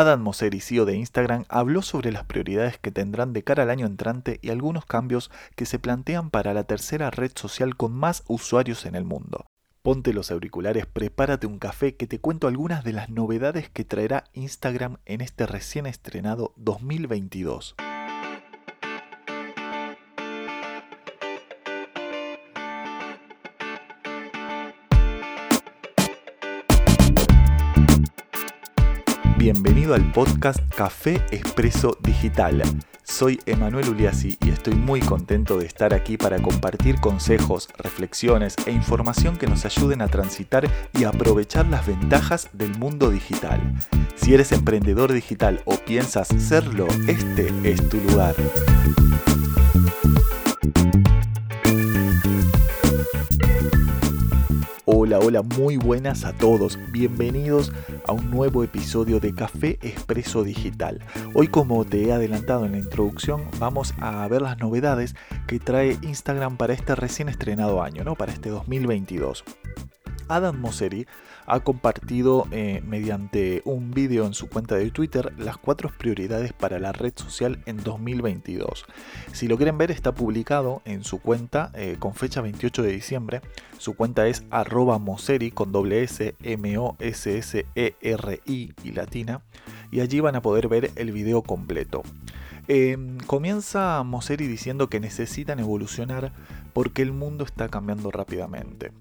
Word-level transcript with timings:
Adam 0.00 0.22
Mosseri, 0.22 0.60
CEO 0.60 0.86
de 0.86 0.96
Instagram, 0.96 1.44
habló 1.50 1.82
sobre 1.82 2.10
las 2.10 2.24
prioridades 2.24 2.78
que 2.78 2.90
tendrán 2.90 3.34
de 3.34 3.44
cara 3.44 3.64
al 3.64 3.70
año 3.70 3.84
entrante 3.84 4.38
y 4.40 4.48
algunos 4.48 4.86
cambios 4.86 5.30
que 5.56 5.66
se 5.66 5.78
plantean 5.78 6.30
para 6.30 6.54
la 6.54 6.64
tercera 6.64 7.10
red 7.10 7.32
social 7.34 7.76
con 7.76 7.92
más 7.92 8.24
usuarios 8.26 8.86
en 8.86 8.94
el 8.94 9.04
mundo. 9.04 9.44
Ponte 9.82 10.14
los 10.14 10.30
auriculares, 10.30 10.86
prepárate 10.86 11.46
un 11.46 11.58
café 11.58 11.96
que 11.96 12.06
te 12.06 12.18
cuento 12.18 12.48
algunas 12.48 12.82
de 12.82 12.94
las 12.94 13.10
novedades 13.10 13.68
que 13.68 13.84
traerá 13.84 14.24
Instagram 14.32 14.96
en 15.04 15.20
este 15.20 15.44
recién 15.44 15.84
estrenado 15.84 16.54
2022. 16.56 17.76
Bienvenido 29.52 29.94
al 29.94 30.12
podcast 30.12 30.60
Café 30.76 31.16
Expreso 31.32 31.98
Digital. 32.04 32.62
Soy 33.02 33.40
Emanuel 33.46 33.88
Uliasi 33.88 34.38
y 34.40 34.50
estoy 34.50 34.76
muy 34.76 35.00
contento 35.00 35.58
de 35.58 35.66
estar 35.66 35.92
aquí 35.92 36.16
para 36.16 36.40
compartir 36.40 37.00
consejos, 37.00 37.68
reflexiones 37.76 38.54
e 38.64 38.70
información 38.70 39.36
que 39.36 39.48
nos 39.48 39.64
ayuden 39.64 40.02
a 40.02 40.06
transitar 40.06 40.70
y 40.96 41.02
aprovechar 41.02 41.66
las 41.66 41.84
ventajas 41.84 42.50
del 42.52 42.78
mundo 42.78 43.10
digital. 43.10 43.60
Si 44.14 44.34
eres 44.34 44.52
emprendedor 44.52 45.12
digital 45.12 45.60
o 45.64 45.74
piensas 45.78 46.28
serlo, 46.28 46.86
este 47.08 47.52
es 47.64 47.88
tu 47.88 47.96
lugar. 47.96 48.36
Hola, 54.92 55.18
hola, 55.18 55.42
muy 55.42 55.76
buenas 55.76 56.24
a 56.24 56.32
todos. 56.32 56.78
Bienvenidos 56.92 57.72
a 58.10 58.12
un 58.12 58.28
nuevo 58.28 58.64
episodio 58.64 59.20
de 59.20 59.32
Café 59.32 59.78
Expreso 59.82 60.42
Digital. 60.42 60.98
Hoy, 61.32 61.46
como 61.46 61.84
te 61.84 62.08
he 62.08 62.12
adelantado 62.12 62.66
en 62.66 62.72
la 62.72 62.78
introducción, 62.78 63.44
vamos 63.60 63.94
a 64.00 64.26
ver 64.26 64.42
las 64.42 64.58
novedades 64.58 65.14
que 65.46 65.60
trae 65.60 65.96
Instagram 66.02 66.56
para 66.56 66.72
este 66.72 66.96
recién 66.96 67.28
estrenado 67.28 67.84
año, 67.84 68.02
¿no? 68.02 68.16
Para 68.16 68.32
este 68.32 68.48
2022. 68.48 69.44
Adam 70.30 70.58
Mosseri 70.58 71.06
ha 71.46 71.60
compartido 71.60 72.46
eh, 72.52 72.80
mediante 72.86 73.62
un 73.64 73.90
vídeo 73.90 74.24
en 74.26 74.34
su 74.34 74.48
cuenta 74.48 74.76
de 74.76 74.90
Twitter 74.92 75.34
las 75.36 75.56
cuatro 75.56 75.90
prioridades 75.98 76.52
para 76.52 76.78
la 76.78 76.92
red 76.92 77.12
social 77.16 77.60
en 77.66 77.82
2022. 77.82 78.86
Si 79.32 79.48
lo 79.48 79.56
quieren 79.56 79.76
ver 79.76 79.90
está 79.90 80.14
publicado 80.14 80.82
en 80.84 81.02
su 81.02 81.20
cuenta 81.20 81.72
eh, 81.74 81.96
con 81.98 82.14
fecha 82.14 82.40
28 82.40 82.82
de 82.84 82.92
diciembre. 82.92 83.40
Su 83.78 83.96
cuenta 83.96 84.28
es 84.28 84.44
arroba 84.50 84.98
Mosseri 84.98 85.50
con 85.50 85.72
doble 85.72 86.04
S, 86.04 86.36
M-O-S-S-E-R-I 86.42 87.64
y 88.84 88.92
latina. 88.92 89.42
Y 89.90 89.98
allí 90.00 90.20
van 90.20 90.36
a 90.36 90.42
poder 90.42 90.68
ver 90.68 90.92
el 90.94 91.10
video 91.10 91.42
completo. 91.42 92.04
Em, 92.68 93.18
comienza 93.26 94.00
Mosseri 94.04 94.46
diciendo 94.46 94.88
que 94.88 95.00
necesitan 95.00 95.58
evolucionar 95.58 96.32
porque 96.72 97.02
el 97.02 97.10
mundo 97.10 97.44
está 97.44 97.68
cambiando 97.68 98.12
rápidamente. 98.12 98.92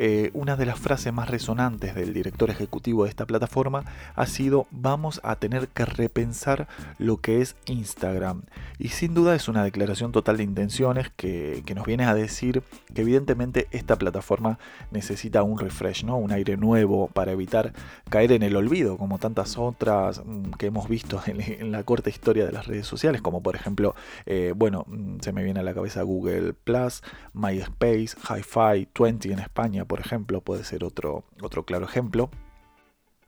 Eh, 0.00 0.30
una 0.32 0.54
de 0.54 0.64
las 0.64 0.78
frases 0.78 1.12
más 1.12 1.28
resonantes 1.28 1.96
del 1.96 2.14
director 2.14 2.50
ejecutivo 2.50 3.02
de 3.02 3.10
esta 3.10 3.26
plataforma 3.26 3.84
ha 4.14 4.26
sido 4.26 4.68
vamos 4.70 5.20
a 5.24 5.34
tener 5.34 5.66
que 5.66 5.84
repensar 5.84 6.68
lo 6.98 7.16
que 7.16 7.40
es 7.40 7.56
Instagram. 7.66 8.42
Y 8.78 8.90
sin 8.90 9.12
duda 9.12 9.34
es 9.34 9.48
una 9.48 9.64
declaración 9.64 10.12
total 10.12 10.36
de 10.36 10.44
intenciones 10.44 11.10
que, 11.16 11.64
nos 11.74 11.84
viene 11.84 12.04
a 12.04 12.14
decir 12.14 12.62
que 12.94 13.02
evidentemente 13.02 13.66
esta 13.72 13.96
plataforma 13.96 14.60
necesita 14.92 15.42
un 15.42 15.58
refresh, 15.58 16.04
¿no? 16.04 16.16
un 16.16 16.30
aire 16.30 16.56
nuevo 16.56 17.08
para 17.08 17.32
evitar 17.32 17.72
caer 18.08 18.30
en 18.30 18.44
el 18.44 18.54
olvido, 18.54 18.96
como 18.98 19.18
tantas 19.18 19.58
otras 19.58 20.22
mm, 20.24 20.52
que 20.58 20.66
hemos 20.66 20.88
visto 20.88 21.20
en, 21.26 21.72
la 21.72 21.82
corta 21.82 22.08
historia 22.08 22.46
de 22.46 22.52
las 22.52 22.68
redes 22.68 22.86
sociales, 22.86 23.20
como 23.20 23.42
por 23.42 23.56
ejemplo, 23.56 23.96
eh, 24.26 24.52
bueno, 24.54 24.84
mm, 24.86 25.18
se 25.20 25.32
me 25.32 25.42
viene 25.42 25.58
a 25.58 25.64
la 25.64 25.74
cabeza 25.74 26.02
Google 26.02 26.52
Plus, 26.52 27.02
MySpace, 27.32 28.10
HiFi, 28.28 28.88
20 28.98 29.32
en 29.32 29.38
España, 29.40 29.84
por 29.88 30.00
ejemplo, 30.00 30.40
puede 30.40 30.62
ser 30.62 30.84
otro, 30.84 31.24
otro 31.42 31.64
claro 31.64 31.86
ejemplo. 31.86 32.30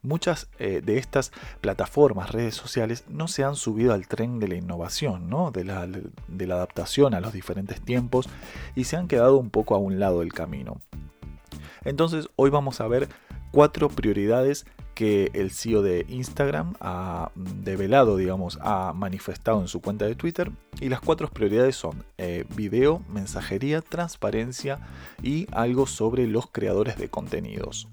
Muchas 0.03 0.49
eh, 0.59 0.81
de 0.83 0.97
estas 0.99 1.33
plataformas, 1.61 2.31
redes 2.31 2.55
sociales, 2.55 3.05
no 3.09 3.29
se 3.29 3.45
han 3.45 3.57
subido 3.57 3.93
al 3.93 4.07
tren 4.07 4.39
de 4.39 4.49
la 4.49 4.55
innovación, 4.55 5.29
¿no? 5.29 5.51
de, 5.51 5.65
la, 5.65 5.87
de 5.87 6.47
la 6.47 6.55
adaptación 6.55 7.13
a 7.15 7.21
los 7.21 7.33
diferentes 7.33 7.81
tiempos 7.81 8.29
y 8.75 8.85
se 8.85 8.97
han 8.97 9.09
quedado 9.09 9.37
un 9.37 9.51
poco 9.51 9.75
a 9.75 9.79
un 9.79 9.99
lado 9.99 10.21
del 10.21 10.33
camino. 10.33 10.81
Entonces 11.85 12.29
hoy 12.37 12.51
vamos 12.51 12.81
a 12.81 12.89
ver 12.89 13.09
cuatro 13.51 13.89
prioridades 13.89 14.65
que 15.01 15.31
el 15.33 15.51
CEO 15.51 15.81
de 15.81 16.05
Instagram 16.11 16.75
ha 16.79 17.31
develado, 17.35 18.19
digamos, 18.19 18.59
ha 18.61 18.93
manifestado 18.93 19.63
en 19.63 19.67
su 19.67 19.81
cuenta 19.81 20.05
de 20.05 20.15
Twitter. 20.15 20.51
Y 20.79 20.91
las 20.91 21.01
cuatro 21.01 21.27
prioridades 21.31 21.75
son 21.75 22.05
eh, 22.19 22.45
video, 22.55 23.01
mensajería, 23.09 23.81
transparencia 23.81 24.79
y 25.23 25.47
algo 25.53 25.87
sobre 25.87 26.27
los 26.27 26.51
creadores 26.51 26.99
de 26.99 27.09
contenidos. 27.09 27.89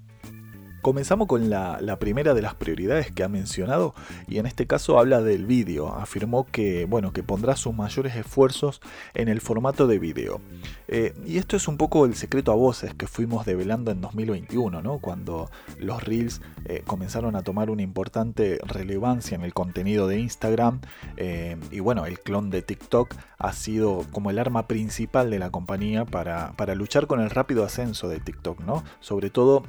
Comenzamos 0.88 1.28
con 1.28 1.50
la, 1.50 1.98
primera 2.00 2.32
de 2.32 2.40
las 2.40 2.54
prioridades 2.54 3.12
que 3.12 3.22
ha 3.22 3.28
mencionado 3.28 3.94
y 4.26 4.38
en 4.38 4.46
este 4.46 4.66
caso 4.66 4.98
habla 4.98 5.20
del 5.20 5.44
vídeo. 5.44 5.88
Afirmó 5.88 6.46
que, 6.46 6.86
bueno, 6.86 7.12
que 7.12 7.22
pondrá 7.22 7.56
sus 7.56 7.74
mayores 7.74 8.16
esfuerzos 8.16 8.80
en 9.12 9.28
el 9.28 9.42
formato 9.42 9.86
de 9.86 9.98
vídeo. 9.98 10.40
Eh, 10.86 11.12
y 11.26 11.36
esto 11.36 11.58
es 11.58 11.68
un 11.68 11.76
poco 11.76 12.06
el 12.06 12.14
secreto 12.14 12.52
a 12.52 12.54
voces 12.54 12.94
que 12.94 13.06
fuimos 13.06 13.44
develando 13.44 13.90
en 13.90 14.00
2021, 14.00 14.80
¿no? 14.80 14.98
cuando 14.98 15.50
los 15.78 16.02
reels 16.02 16.40
eh, 16.64 16.82
comenzaron 16.86 17.36
a 17.36 17.42
tomar 17.42 17.68
una 17.68 17.82
importante 17.82 18.58
relevancia 18.66 19.34
en 19.34 19.42
el 19.42 19.52
contenido 19.52 20.08
de 20.08 20.20
Instagram. 20.20 20.80
Eh, 21.18 21.58
y 21.70 21.80
bueno, 21.80 22.06
el 22.06 22.18
clon 22.18 22.48
de 22.48 22.62
TikTok 22.62 23.14
ha 23.36 23.52
sido 23.52 24.06
como 24.10 24.30
el 24.30 24.38
arma 24.38 24.66
principal 24.66 25.30
de 25.30 25.38
la 25.38 25.50
compañía 25.50 26.06
para, 26.06 26.52
para 26.52 26.74
luchar 26.74 27.06
con 27.06 27.20
el 27.20 27.28
rápido 27.28 27.62
ascenso 27.62 28.08
de 28.08 28.20
TikTok, 28.20 28.60
¿no? 28.60 28.84
Sobre 29.00 29.28
todo 29.28 29.64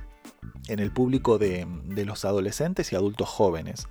en 0.70 0.80
el 0.80 0.92
público 0.92 1.38
de, 1.38 1.68
los 2.06 2.26
adolescentes 2.26 2.92
y 2.92 2.96
adultos 2.96 3.28
jóvenes. 3.28 3.88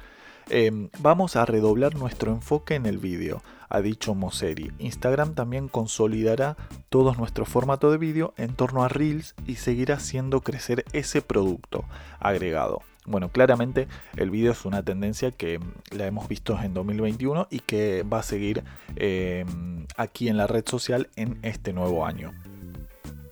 Em, 0.50 0.88
vamos 1.00 1.36
a 1.36 1.44
redoblar 1.44 1.94
nuestro 1.94 2.32
enfoque 2.32 2.74
en 2.74 2.86
el 2.86 2.96
vídeo, 2.96 3.42
ha 3.68 3.82
dicho 3.82 4.14
Mosseri. 4.14 4.72
Instagram 4.78 5.34
también 5.34 5.68
consolidará 5.68 6.56
todo 6.88 7.14
nuestro 7.14 7.44
formato 7.44 7.90
de 7.90 7.98
vídeo 7.98 8.32
en 8.38 8.54
torno 8.54 8.82
a 8.82 8.88
Reels 8.88 9.34
y 9.46 9.56
seguirá 9.56 9.96
haciendo 9.96 10.40
crecer 10.40 10.86
ese 10.92 11.20
producto 11.20 11.84
agregado. 12.18 12.80
Bueno, 13.04 13.30
claramente 13.30 13.88
el 14.16 14.30
vídeo 14.30 14.52
es 14.52 14.64
una 14.66 14.82
tendencia 14.82 15.30
que 15.30 15.60
la 15.90 16.06
hemos 16.06 16.28
visto 16.28 16.58
en 16.62 16.74
2021 16.74 17.48
y 17.50 17.60
que 17.60 18.02
va 18.02 18.18
a 18.18 18.22
seguir 18.22 18.64
em, 18.96 19.86
aquí 19.96 20.28
en 20.28 20.36
la 20.36 20.46
red 20.46 20.64
social 20.66 21.08
en 21.16 21.38
este 21.42 21.72
nuevo 21.72 22.04
año. 22.04 22.32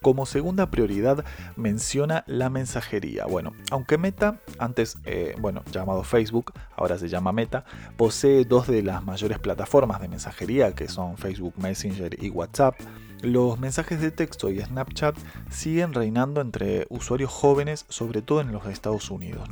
Como 0.03 0.27
segunda 0.27 0.71
prioridad 0.71 1.25
menciona 1.57 2.25
la 2.27 2.51
mensajería. 2.51 3.27
Bueno, 3.27 3.53
aunque 3.71 3.99
Meta, 3.99 4.41
antes 4.59 4.99
eh, 5.05 5.35
bueno, 5.39 5.63
llamado 5.73 6.03
Facebook, 6.03 6.53
ahora 6.77 6.99
se 6.99 7.09
llama 7.09 7.33
Meta, 7.33 7.65
posee 7.97 8.45
dos 8.45 8.67
de 8.67 8.83
las 8.83 9.05
mayores 9.05 9.39
plataformas 9.39 10.01
de 10.01 10.09
mensajería 10.09 10.73
que 10.73 10.89
son 10.89 11.17
Facebook 11.17 11.55
Messenger 11.57 12.23
y 12.23 12.31
WhatsApp, 12.31 12.77
los 13.23 13.59
mensajes 13.59 14.01
de 14.01 14.11
texto 14.11 14.51
y 14.51 14.61
Snapchat 14.61 15.17
siguen 15.51 15.95
reinando 15.95 16.41
entre 16.41 16.87
usuarios 16.91 17.31
jóvenes, 17.31 17.87
sobre 17.89 18.23
todo 18.23 18.41
en 18.41 18.53
los 18.53 18.67
Estados 18.67 19.11
Unidos. 19.11 19.49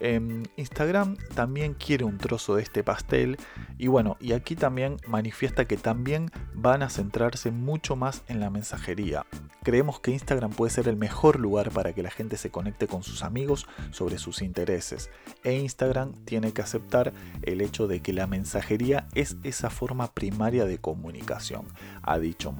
Em, 0.00 0.44
Instagram 0.56 1.16
también 1.34 1.74
quiere 1.74 2.04
un 2.04 2.18
trozo 2.18 2.56
de 2.56 2.62
este 2.62 2.82
pastel 2.82 3.38
y 3.78 3.86
bueno, 3.86 4.16
y 4.20 4.32
aquí 4.32 4.56
también 4.56 4.96
manifiesta 5.06 5.66
que 5.66 5.76
también 5.76 6.30
van 6.54 6.82
a 6.82 6.90
centrarse 6.90 7.50
mucho 7.50 7.96
más 7.96 8.22
en 8.28 8.40
la 8.40 8.50
mensajería. 8.50 9.26
Creemos 9.62 10.00
que 10.00 10.12
Instagram 10.12 10.52
puede 10.52 10.70
ser 10.70 10.88
el 10.88 10.96
mejor 10.96 11.40
lugar 11.40 11.70
para 11.70 11.92
que 11.92 12.02
la 12.02 12.10
gente 12.10 12.36
se 12.36 12.50
conecte 12.50 12.86
con 12.86 13.02
sus 13.02 13.22
amigos 13.22 13.66
sobre 13.90 14.18
sus 14.18 14.42
intereses. 14.42 15.10
E 15.42 15.54
Instagram 15.54 16.12
tiene 16.24 16.52
que 16.52 16.62
aceptar 16.62 17.12
el 17.42 17.60
hecho 17.60 17.88
de 17.88 18.00
que 18.00 18.12
la 18.12 18.26
mensajería 18.26 19.08
es 19.14 19.36
esa 19.42 19.70
forma 19.70 20.12
primaria 20.12 20.66
de 20.66 20.78
comunicación, 20.78 21.66
ha 22.02 22.18
dicho 22.18 22.52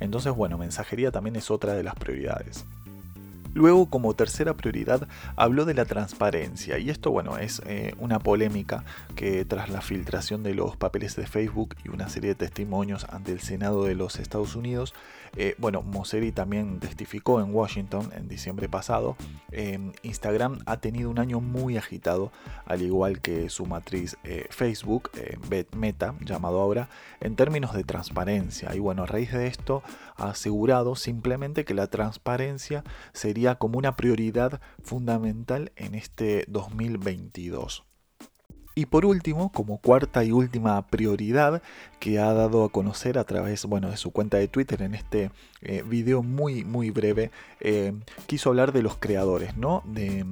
Entonces, 0.00 0.34
bueno, 0.34 0.58
mensajería 0.58 1.10
también 1.10 1.36
es 1.36 1.50
otra 1.50 1.74
de 1.74 1.82
las 1.82 1.94
prioridades. 1.94 2.64
Luego, 3.56 3.86
como 3.86 4.12
tercera 4.12 4.52
prioridad, 4.52 5.08
habló 5.34 5.64
de 5.64 5.72
la 5.72 5.86
transparencia. 5.86 6.78
Y 6.78 6.90
esto, 6.90 7.10
bueno, 7.10 7.38
es 7.38 7.62
eh, 7.64 7.94
una 7.98 8.18
polémica 8.18 8.84
que 9.14 9.46
tras 9.46 9.70
la 9.70 9.80
filtración 9.80 10.42
de 10.42 10.52
los 10.52 10.76
papeles 10.76 11.16
de 11.16 11.26
Facebook 11.26 11.74
y 11.82 11.88
una 11.88 12.10
serie 12.10 12.28
de 12.28 12.34
testimonios 12.34 13.06
ante 13.08 13.32
el 13.32 13.40
Senado 13.40 13.84
de 13.84 13.94
los 13.94 14.18
Estados 14.18 14.56
Unidos, 14.56 14.92
eh, 15.36 15.54
bueno, 15.58 15.82
Mosseri 15.82 16.32
también 16.32 16.80
testificó 16.80 17.40
en 17.40 17.54
Washington 17.54 18.10
en 18.14 18.28
diciembre 18.28 18.68
pasado. 18.68 19.16
Em, 19.52 19.92
Instagram 20.02 20.60
ha 20.66 20.78
tenido 20.78 21.10
un 21.10 21.18
año 21.18 21.40
muy 21.40 21.76
agitado, 21.76 22.32
al 22.64 22.82
igual 22.82 23.20
que 23.20 23.50
su 23.50 23.66
matriz 23.66 24.16
eh, 24.24 24.46
Facebook, 24.50 25.10
Meta, 25.76 26.14
llamado 26.20 26.60
ahora, 26.60 26.88
en 27.20 27.36
términos 27.36 27.74
de 27.74 27.84
transparencia. 27.84 28.74
Y 28.74 28.78
bueno, 28.78 29.02
a 29.02 29.06
raíz 29.06 29.32
de 29.32 29.46
esto 29.46 29.82
ha 30.16 30.30
asegurado 30.30 30.96
simplemente 30.96 31.64
que 31.64 31.74
la 31.74 31.86
transparencia 31.86 32.84
sería 33.12 33.56
como 33.56 33.78
una 33.78 33.96
prioridad 33.96 34.60
fundamental 34.82 35.72
en 35.76 35.94
este 35.94 36.44
2022. 36.48 37.84
Y 38.78 38.84
por 38.84 39.06
último, 39.06 39.50
como 39.52 39.78
cuarta 39.78 40.22
y 40.22 40.32
última 40.32 40.86
prioridad 40.86 41.62
que 41.98 42.18
ha 42.18 42.34
dado 42.34 42.62
a 42.62 42.68
conocer 42.68 43.16
a 43.16 43.24
través 43.24 43.64
bueno, 43.64 43.88
de 43.88 43.96
su 43.96 44.10
cuenta 44.10 44.36
de 44.36 44.48
Twitter 44.48 44.82
en 44.82 44.94
este 44.94 45.30
eh, 45.62 45.82
video 45.82 46.22
muy 46.22 46.62
muy 46.62 46.90
breve, 46.90 47.30
eh, 47.60 47.94
quiso 48.26 48.50
hablar 48.50 48.72
de 48.72 48.82
los 48.82 48.98
creadores, 48.98 49.56
¿no? 49.56 49.82
De, 49.86 50.26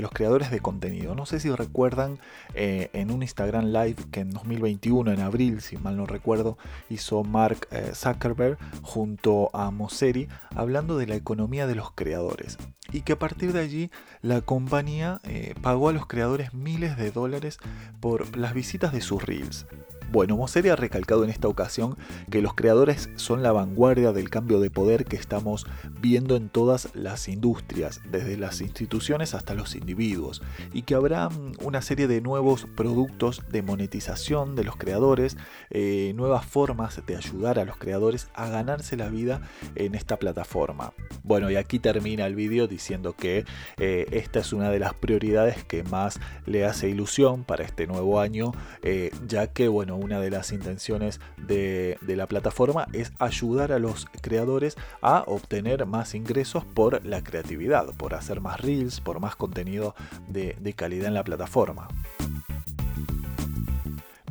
los 0.00 0.12
creadores 0.12 0.52
de 0.52 0.60
contenido. 0.60 1.16
No 1.16 1.26
sé 1.26 1.40
si 1.40 1.50
recuerdan 1.50 2.20
eh, 2.54 2.90
en 2.92 3.10
un 3.10 3.22
Instagram 3.22 3.72
Live 3.72 3.96
que 4.12 4.20
en 4.20 4.30
2021, 4.30 5.10
en 5.10 5.20
abril, 5.20 5.60
si 5.60 5.76
mal 5.76 5.96
no 5.96 6.06
recuerdo, 6.06 6.58
hizo 6.90 7.24
Mark 7.24 7.66
Zuckerberg 7.92 8.56
junto 8.82 9.50
a 9.52 9.72
Mosseri 9.72 10.28
hablando 10.54 10.96
de 10.96 11.08
la 11.08 11.16
economía 11.16 11.66
de 11.66 11.74
los 11.74 11.90
creadores. 11.90 12.56
Y 12.92 13.02
que 13.02 13.12
a 13.12 13.18
partir 13.18 13.52
de 13.52 13.60
allí 13.60 13.90
la 14.22 14.40
compañía 14.40 15.20
pagó 15.62 15.88
a 15.88 15.92
los 15.92 16.06
creadores 16.06 16.54
miles 16.54 16.96
de 16.96 17.10
dólares 17.10 17.58
por 18.00 18.36
las 18.36 18.54
visitas 18.54 18.92
de 18.92 19.00
sus 19.00 19.22
reels. 19.22 19.66
Bueno, 20.12 20.36
Mosseri 20.36 20.70
ha 20.70 20.76
recalcado 20.76 21.22
en 21.22 21.30
esta 21.30 21.46
ocasión 21.46 21.96
que 22.32 22.42
los 22.42 22.54
creadores 22.54 23.10
son 23.14 23.44
la 23.44 23.52
vanguardia 23.52 24.10
del 24.10 24.28
cambio 24.28 24.58
de 24.58 24.68
poder 24.68 25.04
que 25.04 25.14
estamos 25.14 25.66
viendo 26.00 26.34
en 26.34 26.48
todas 26.48 26.88
las 26.96 27.28
industrias, 27.28 28.00
desde 28.10 28.36
las 28.36 28.60
instituciones 28.60 29.34
hasta 29.34 29.54
los 29.54 29.76
individuos, 29.76 30.42
y 30.72 30.82
que 30.82 30.96
habrá 30.96 31.28
mm, 31.28 31.52
una 31.62 31.80
serie 31.80 32.08
de 32.08 32.20
nuevos 32.20 32.66
productos 32.74 33.42
de 33.52 33.62
monetización 33.62 34.56
de 34.56 34.64
los 34.64 34.74
creadores, 34.74 35.36
eh, 35.70 36.12
nuevas 36.16 36.44
formas 36.44 37.00
de 37.06 37.16
ayudar 37.16 37.60
a 37.60 37.64
los 37.64 37.76
creadores 37.76 38.30
a 38.34 38.48
ganarse 38.48 38.96
la 38.96 39.10
vida 39.10 39.42
en 39.76 39.94
esta 39.94 40.18
plataforma. 40.18 40.92
Bueno, 41.22 41.52
y 41.52 41.56
aquí 41.56 41.78
termina 41.78 42.26
el 42.26 42.34
vídeo 42.34 42.66
diciendo 42.66 43.14
que 43.14 43.44
eh, 43.76 44.06
esta 44.10 44.40
es 44.40 44.52
una 44.52 44.70
de 44.70 44.80
las 44.80 44.92
prioridades 44.94 45.62
que 45.62 45.84
más 45.84 46.18
le 46.46 46.64
hace 46.64 46.88
ilusión 46.88 47.44
para 47.44 47.62
este 47.62 47.86
nuevo 47.86 48.18
año, 48.18 48.50
eh, 48.82 49.12
ya 49.28 49.46
que, 49.46 49.68
bueno, 49.68 49.99
una 50.00 50.20
de 50.20 50.30
las 50.30 50.52
intenciones 50.52 51.20
de, 51.36 51.98
la 52.06 52.26
plataforma 52.26 52.86
es 52.92 53.12
ayudar 53.18 53.72
a 53.72 53.78
los 53.78 54.06
creadores 54.20 54.76
a 55.02 55.24
obtener 55.26 55.86
más 55.86 56.14
ingresos 56.14 56.64
por 56.64 57.04
la 57.04 57.22
creatividad, 57.22 57.94
por 57.96 58.14
hacer 58.14 58.40
más 58.40 58.60
reels, 58.60 59.00
por 59.00 59.20
más 59.20 59.36
contenido 59.36 59.94
de 60.28 60.74
calidad 60.74 61.08
en 61.08 61.14
la 61.14 61.24
plataforma. 61.24 61.88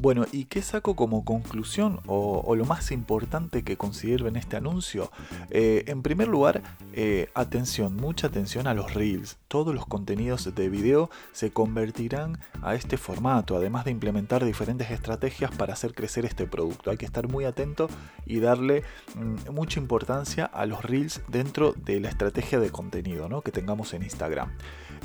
Bueno, 0.02 0.26
¿y 0.32 0.46
qué 0.46 0.62
saco 0.62 0.96
como 0.96 1.26
conclusión 1.26 2.00
o, 2.08 2.56
lo 2.56 2.64
más 2.64 2.90
importante 2.94 3.64
que 3.64 3.76
considero 3.76 4.30
en 4.30 4.38
este 4.38 4.56
anuncio? 4.56 5.12
Eh, 5.50 5.84
en 5.88 6.04
primer 6.04 6.30
lugar, 6.30 6.62
eh, 6.94 7.28
atención, 7.34 7.98
mucha 7.98 8.28
atención 8.28 8.66
a 8.68 8.74
los 8.74 8.94
reels. 8.94 9.36
Todos 9.50 9.76
los 9.76 9.86
contenidos 9.86 10.56
de 10.56 10.70
video 10.70 11.10
se 11.34 11.52
convertirán 11.52 12.40
a 12.62 12.76
este 12.76 12.96
formato, 12.96 13.58
además 13.58 13.84
de 13.84 13.92
implementar 13.92 14.46
diferentes 14.46 14.90
estrategias 14.90 15.52
para 15.52 15.74
hacer 15.74 15.94
crecer 15.94 16.24
este 16.24 16.48
producto. 16.48 16.92
Hay 16.92 16.98
que 16.98 17.06
estar 17.06 17.28
muy 17.28 17.44
atento 17.44 17.90
y 18.26 18.40
darle 18.40 18.84
mm, 19.16 19.52
mucha 19.54 19.82
importancia 19.82 20.46
a 20.46 20.66
los 20.66 20.82
reels 20.82 21.22
dentro 21.28 21.74
de 21.74 22.00
la 22.00 22.08
estrategia 22.08 22.62
de 22.62 22.70
contenido 22.70 23.28
¿no? 23.28 23.42
que 23.42 23.52
tengamos 23.52 23.94
en 23.94 24.04
Instagram. 24.04 24.50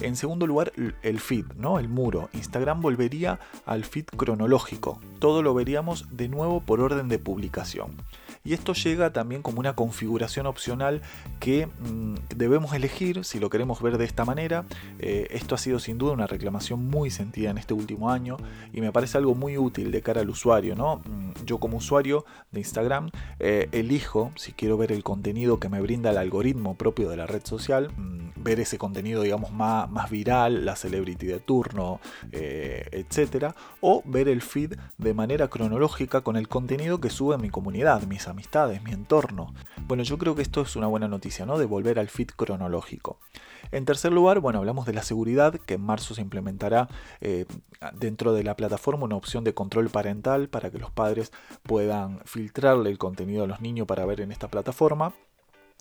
En 0.00 0.14
segundo 0.14 0.46
lugar, 0.46 0.72
el 1.02 1.20
feed, 1.20 1.46
¿no? 1.56 1.78
el 1.78 1.88
muro. 1.88 2.28
Instagram 2.32 2.80
volvería 2.80 3.40
al 3.64 3.84
feed 3.84 4.06
cronológico 4.06 4.83
todo 5.18 5.42
lo 5.42 5.54
veríamos 5.54 6.06
de 6.10 6.28
nuevo 6.28 6.60
por 6.60 6.80
orden 6.80 7.08
de 7.08 7.18
publicación. 7.18 7.92
Y 8.46 8.52
esto 8.52 8.74
llega 8.74 9.10
también 9.10 9.40
como 9.40 9.58
una 9.58 9.74
configuración 9.74 10.44
opcional 10.44 11.00
que 11.40 11.64
mm, 11.66 12.36
debemos 12.36 12.74
elegir 12.74 13.24
si 13.24 13.40
lo 13.40 13.48
queremos 13.48 13.80
ver 13.80 13.96
de 13.96 14.04
esta 14.04 14.26
manera. 14.26 14.66
Eh, 14.98 15.28
esto 15.30 15.54
ha 15.54 15.58
sido 15.58 15.78
sin 15.78 15.96
duda 15.96 16.12
una 16.12 16.26
reclamación 16.26 16.86
muy 16.90 17.10
sentida 17.10 17.48
en 17.48 17.56
este 17.56 17.72
último 17.72 18.10
año 18.10 18.36
y 18.74 18.82
me 18.82 18.92
parece 18.92 19.16
algo 19.16 19.34
muy 19.34 19.56
útil 19.56 19.90
de 19.90 20.02
cara 20.02 20.20
al 20.20 20.28
usuario. 20.28 20.76
¿no? 20.76 20.96
Mm, 20.96 21.46
yo 21.46 21.56
como 21.56 21.78
usuario 21.78 22.26
de 22.52 22.60
Instagram 22.60 23.08
eh, 23.38 23.70
elijo 23.72 24.30
si 24.36 24.52
quiero 24.52 24.76
ver 24.76 24.92
el 24.92 25.02
contenido 25.02 25.58
que 25.58 25.70
me 25.70 25.80
brinda 25.80 26.10
el 26.10 26.18
algoritmo 26.18 26.74
propio 26.74 27.08
de 27.08 27.16
la 27.16 27.26
red 27.26 27.46
social, 27.46 27.92
mm, 27.96 28.42
ver 28.42 28.60
ese 28.60 28.76
contenido 28.76 29.22
digamos 29.22 29.52
más, 29.52 29.90
más 29.90 30.10
viral, 30.10 30.66
la 30.66 30.76
celebrity 30.76 31.24
de 31.24 31.40
turno, 31.40 31.98
eh, 32.30 32.88
etcétera, 32.92 33.54
o 33.80 34.02
ver 34.04 34.28
el 34.28 34.42
feed 34.42 34.74
de 34.98 35.14
manera 35.14 35.48
cronológica 35.48 36.20
con 36.20 36.36
el 36.36 36.46
contenido 36.46 37.00
que 37.00 37.08
sube 37.08 37.38
mi 37.38 37.48
comunidad, 37.48 38.02
mis 38.02 38.28
amistades, 38.34 38.82
mi 38.82 38.92
entorno. 38.92 39.54
Bueno, 39.86 40.02
yo 40.02 40.18
creo 40.18 40.34
que 40.34 40.42
esto 40.42 40.62
es 40.62 40.76
una 40.76 40.88
buena 40.88 41.08
noticia, 41.08 41.46
¿no? 41.46 41.56
De 41.56 41.66
volver 41.66 41.98
al 41.98 42.08
feed 42.08 42.28
cronológico. 42.36 43.18
En 43.72 43.84
tercer 43.84 44.12
lugar, 44.12 44.40
bueno, 44.40 44.58
hablamos 44.58 44.86
de 44.86 44.92
la 44.92 45.02
seguridad, 45.02 45.54
que 45.54 45.74
en 45.74 45.80
marzo 45.80 46.14
se 46.14 46.20
implementará 46.20 46.88
eh, 47.20 47.46
dentro 47.94 48.32
de 48.32 48.42
la 48.42 48.56
plataforma 48.56 49.04
una 49.04 49.16
opción 49.16 49.44
de 49.44 49.54
control 49.54 49.88
parental 49.88 50.48
para 50.48 50.70
que 50.70 50.78
los 50.78 50.90
padres 50.90 51.32
puedan 51.62 52.20
filtrarle 52.24 52.90
el 52.90 52.98
contenido 52.98 53.44
a 53.44 53.46
los 53.46 53.60
niños 53.60 53.86
para 53.86 54.04
ver 54.04 54.20
en 54.20 54.32
esta 54.32 54.48
plataforma. 54.48 55.14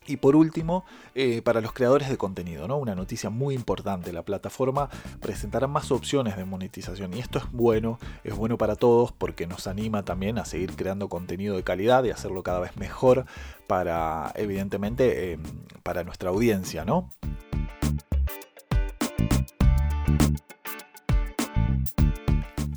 Y 0.08 0.18
por 0.18 0.36
último, 0.36 0.84
eh, 1.16 1.42
para 1.42 1.62
los 1.62 1.74
creadores 1.74 2.10
de 2.10 2.18
contenido, 2.18 2.68
¿no? 2.68 2.78
una 2.78 2.96
noticia 2.96 3.30
muy 3.30 3.56
importante, 3.56 4.12
la 4.12 4.24
plataforma 4.24 4.90
presentará 5.22 5.68
más 5.68 5.92
opciones 5.92 6.36
de 6.36 6.46
monetización 6.46 7.14
y 7.14 7.20
esto 7.20 7.40
es 7.40 7.52
bueno, 7.52 8.00
es 8.24 8.36
bueno 8.36 8.58
para 8.58 8.76
todos 8.76 9.12
porque 9.12 9.48
nos 9.48 9.68
anima 9.68 10.04
también 10.04 10.38
a 10.38 10.46
seguir 10.46 10.76
creando 10.76 11.10
contenido 11.10 11.56
de 11.56 11.64
calidad 11.64 12.04
y 12.04 12.12
hacerlo 12.12 12.44
cada 12.44 12.60
vez 12.60 12.76
mejor 12.78 13.26
para, 13.68 14.32
evidentemente, 14.36 15.34
em, 15.34 15.42
para 15.84 16.04
nuestra 16.04 16.30
audiencia, 16.30 16.86
¿no? 16.86 17.10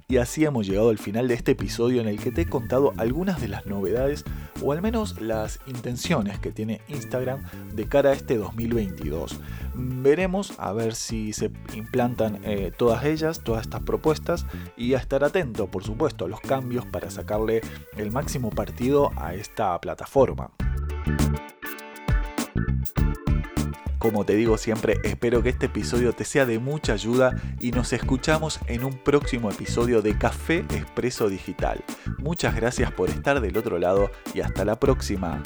Y 0.09 0.19
así 0.19 0.45
hemos 0.45 0.69
llegado 0.69 0.91
al 0.91 0.99
final 0.99 1.27
de 1.27 1.35
este 1.35 1.53
episodio 1.53 2.01
en 2.01 2.07
el 2.07 2.21
que 2.21 2.31
te 2.31 2.43
he 2.43 2.47
contado 2.47 2.93
algunas 2.97 3.41
de 3.41 3.49
las 3.49 3.67
novedades 3.67 4.25
o 4.63 4.71
al 4.71 4.81
menos 4.81 5.21
las 5.21 5.59
intenciones 5.67 6.39
que 6.39 6.53
tiene 6.53 6.81
Instagram 6.87 7.43
de 7.75 7.89
cara 7.89 8.11
a 8.11 8.13
este 8.13 8.37
2022. 8.37 9.41
Veremos 9.75 10.53
a 10.59 10.73
ver 10.73 10.95
si 10.95 11.33
se 11.33 11.51
implantan 11.75 12.39
eh, 12.45 12.71
todas 12.77 13.05
ellas, 13.05 13.43
todas 13.43 13.63
estas 13.63 13.83
propuestas 13.83 14.47
y 14.77 14.95
a 14.95 14.99
estar 14.99 15.25
atento, 15.25 15.67
por 15.67 15.83
supuesto, 15.83 16.27
a 16.27 16.29
los 16.29 16.41
cambios 16.41 16.87
para 16.87 17.11
sacarle 17.11 17.63
el 17.97 18.13
máximo 18.13 18.51
partido 18.51 19.11
a 19.17 19.35
esta 19.35 19.81
plataforma. 19.81 20.53
Como 23.99 24.25
te 24.25 24.35
digo 24.35 24.59
siempre, 24.59 24.99
espero 25.05 25.43
que 25.43 25.49
este 25.49 25.67
episodio 25.67 26.13
te 26.13 26.25
sea 26.25 26.45
de 26.45 26.59
mucha 26.59 26.93
ayuda 26.93 27.35
y 27.61 27.71
nos 27.71 27.93
escuchamos 27.93 28.61
en 28.67 28.85
un 28.85 28.93
próximo 28.93 29.51
episodio 29.51 30.03
de 30.03 30.19
Café 30.19 30.59
Expreso 30.71 31.29
Digital. 31.29 31.83
Muchas 32.19 32.55
gracias 32.55 32.93
por 32.93 33.09
estar 33.09 33.41
del 33.41 33.57
otro 33.57 33.79
lado 33.79 34.11
y 34.35 34.41
hasta 34.41 34.65
la 34.65 34.79
próxima. 34.79 35.43